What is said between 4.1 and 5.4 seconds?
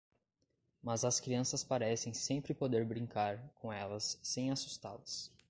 sem assustá-las.